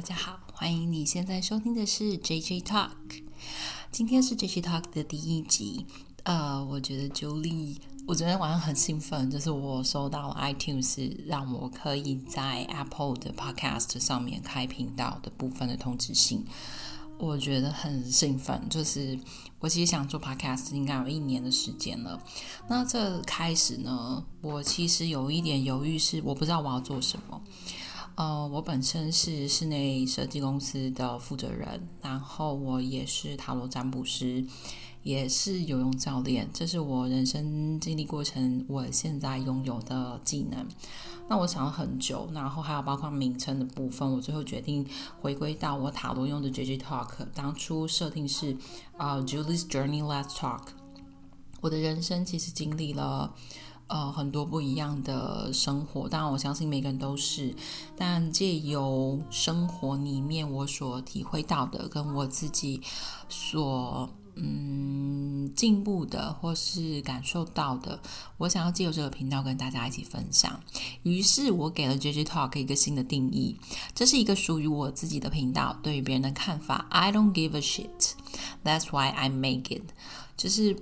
[0.00, 2.88] 大家好，欢迎你现在收听的是 JJ Talk。
[3.92, 5.84] 今天是 JJ Talk 的第一集。
[6.22, 7.76] 呃，我觉得 Julie，
[8.06, 16.46] 我昨天晚上很兴奋，就是我收到 iTunes 让我可以在 Apple 的 Podcast 上面开频道的部分的通知信。
[17.18, 19.20] 我觉得很兴奋，就是
[19.58, 22.18] 我其实想做 podcast 应该有一年的时间了。
[22.70, 27.42] 那这开始呢，我其实有一点犹豫，是我不知道我要做什么。
[28.20, 34.44] 呃，我本身是室内设计公司的负责人，然后我也是塔罗占卜师，
[35.02, 40.68] 也是游泳教练，这是我人生经历过程，我现在拥有的技能。
[41.30, 44.86] 那我想了很久，然后还有包括名称的部分，我最后决定
[45.22, 47.08] 回归到我塔罗用的 JJ Talk。
[47.32, 48.54] 当初设定是
[48.98, 50.64] 啊、Julie's Journey Let's Talk。
[51.62, 53.34] 我的人生其实经历了
[53.90, 57.54] 呃很多不一样的生活，当然我相信每个人都是，
[57.96, 62.80] 但借由生活里面我所体会到的，跟我自己
[63.28, 64.08] 所。
[64.42, 68.00] 嗯，进步的或是感受到的，
[68.38, 70.58] 我想要借由这个频道跟大家一起分享。
[71.02, 73.56] 于是我给了 JJ Talk 一个新的定义，
[73.94, 75.76] 这是一个属于我自己的频道。
[75.82, 78.12] 对于别人的看法，I don't give a shit.
[78.64, 79.82] That's why I make it。
[80.38, 80.74] 就是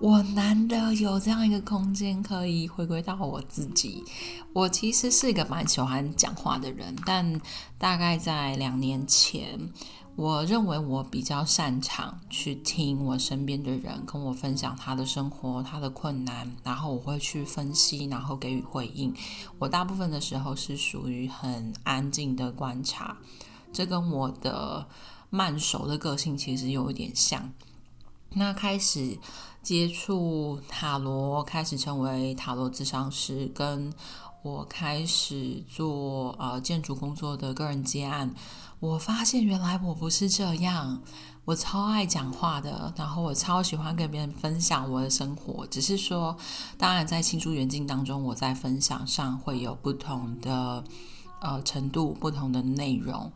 [0.00, 4.02] 我难得有这样一个空间，可以回归到我自己。
[4.54, 7.38] 我其实是一个蛮喜欢讲话的人，但
[7.76, 9.70] 大概在两年前。
[10.16, 19.14] 我认为我比较擅长去听我身边的人跟我分享他的生活、他的困难，然后我会去分析，然后给予回应。
[19.58, 23.16] 我大部分的时候是属于很安静的观察，
[23.72, 24.86] 这跟我的
[25.30, 27.52] 慢熟的个性其实有一点像。
[28.32, 29.18] 那开始
[29.62, 33.92] 接触塔罗，开始成为塔罗咨商师，跟
[34.42, 38.34] 我开始做呃建筑工作的个人接案。
[38.80, 41.02] 我发现原来我不是这样，
[41.44, 45.66] 我超爱讲话的，然后我超喜欢跟别人分享我的生活。
[45.66, 46.34] 只是说，
[46.78, 50.82] 当然在亲疏远近当中，我在分享上会有不同的
[51.42, 53.30] 呃程度、不同的内容。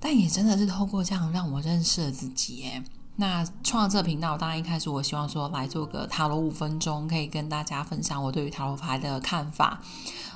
[0.00, 2.82] 但也真的是透过这样让我认识了自己耶。
[3.20, 9.80] 那创这频道，当然一开始我希望说来做个塔罗五分钟，可以跟大家分享我对于塔罗牌的看法。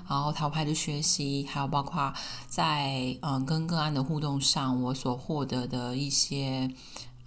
[0.08, 2.12] 然后塔罗牌的学习，还有包括
[2.48, 6.68] 在嗯跟个案的互动上，我所获得的一些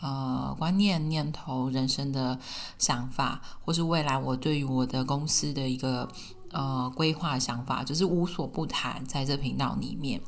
[0.02, 2.38] 呃观念、念头、人生的
[2.78, 6.10] 想法，或是未来我对于我的公司的一个
[6.52, 10.20] 呃规划想法，就是无所不谈在这频道里面。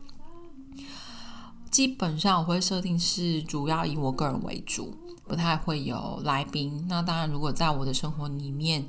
[1.70, 4.98] 基本上我会设定是主要以我个人为主。
[5.28, 6.86] 不太会有来宾。
[6.88, 8.86] 那当然，如果在我的生活里面，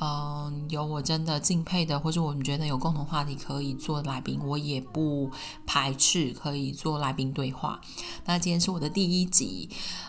[0.00, 5.30] 嗯、有我真的敬佩的，或者我们觉得有共同话题可以做来宾，我也不
[5.66, 7.80] 排斥可以做来宾对话。
[8.24, 9.68] 那今天是我的第一集，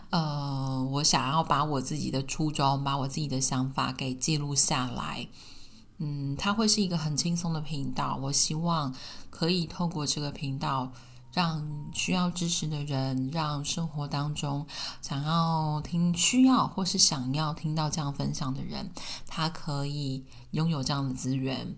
[0.10, 5.28] 呃，我想要把我自己的初衷，把我自己的想法给记录下来。
[5.98, 8.18] 嗯，它会是一个很轻松的频道。
[8.22, 8.94] 我希望
[9.30, 10.92] 可以透过这个频道。
[11.34, 14.66] 让需要支持的人，让生活当中
[15.02, 18.92] 想要听、需要或是想要听到这样分享的人，
[19.28, 21.76] 他可以拥有这样的资源。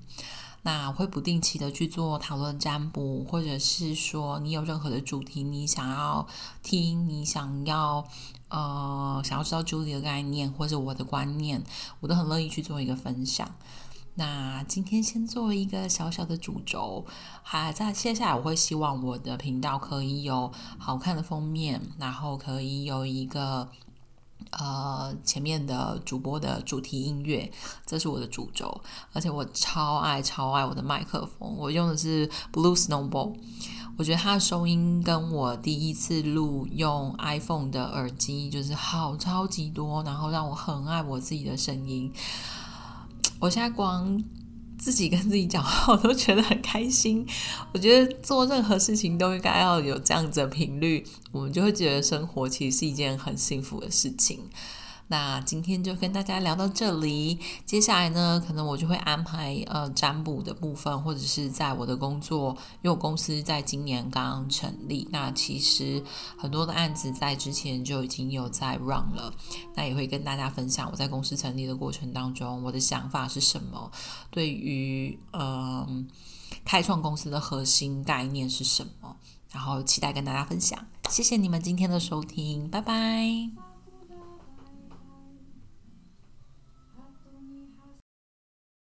[0.64, 6.28] 那会不定期的去做讨论占卜，或者是说你有任何的主题，你想要
[6.64, 8.04] 听，你想要
[8.50, 11.64] 呃想要知道 Julie 的概念或者我的观念，
[12.00, 13.48] 我都很乐意去做一个分享。
[14.18, 17.06] 那今天先做一个小小的主轴，
[17.44, 23.68] 还在接下来我会希望我的频道可以有好看的封面，然后可以有一个
[24.52, 27.52] 呃前面的主播的主题音乐，
[27.86, 28.82] 这是我的主轴。
[29.12, 33.34] 而且我超爱超爱我的麦克风，我用的是 Blue Snowball，
[33.98, 42.14] 我觉得它的收音跟我第一次录用 iPhone 的耳机就是好超级多，然后让我很爱我自己的声音。
[43.40, 44.24] 我现在光
[44.78, 47.26] 自己跟自己讲话， 我都觉得很开心。
[47.74, 54.40] 我觉得做任何事情都应该要有这样子的频率，我们就会觉得生活其实是一件很幸福的事情。
[55.08, 66.04] 那今天就跟大家聊到这里，接下来呢，可能我就会安排呃占卜的部分，或者是在我的工作，因为我公司在今年刚刚成立，那其实
[66.38, 69.32] 很多的案子在之前就已经有在 run 了，
[69.76, 73.92] 那也会跟大家分享我在公司成立的过程当中，我的想法是什么，
[74.32, 76.08] 对于嗯、
[76.64, 79.16] 开创公司的核心概念是什么，
[79.52, 83.75] 然后期待跟大家分享，谢谢你们今天的收听，拜拜。